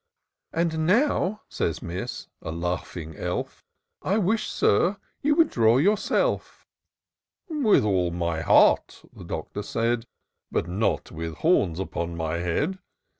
And 0.51 0.87
now," 0.87 1.43
says 1.47 1.83
Miss, 1.83 2.25
(a 2.41 2.51
laughing 2.51 3.15
elf)" 3.17 3.63
I 4.13 4.17
wish. 4.17 4.49
Sir, 4.49 4.97
you 5.21 5.35
would 5.35 5.51
draw 5.51 5.77
yourself."" 5.77 6.65
With 7.67 7.83
all 7.83 8.09
my 8.09 8.41
heart," 8.41 9.03
the 9.13 9.23
Doctor 9.23 9.61
said," 9.61 10.07
But 10.51 10.67
not 10.67 11.11
with 11.11 11.35
horns 11.35 11.79
upon 11.79 12.17
my 12.17 12.37
head." 12.37 12.79